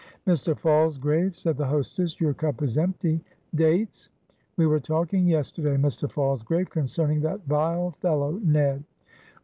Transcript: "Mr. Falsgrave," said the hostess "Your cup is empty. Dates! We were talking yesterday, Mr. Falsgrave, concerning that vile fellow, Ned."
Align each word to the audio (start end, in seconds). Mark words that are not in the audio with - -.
"Mr. 0.25 0.57
Falsgrave," 0.57 1.35
said 1.37 1.57
the 1.57 1.67
hostess 1.67 2.19
"Your 2.19 2.33
cup 2.33 2.63
is 2.63 2.75
empty. 2.75 3.23
Dates! 3.53 4.09
We 4.57 4.65
were 4.65 4.79
talking 4.79 5.27
yesterday, 5.27 5.77
Mr. 5.77 6.09
Falsgrave, 6.11 6.71
concerning 6.71 7.21
that 7.21 7.45
vile 7.45 7.91
fellow, 7.91 8.39
Ned." 8.43 8.83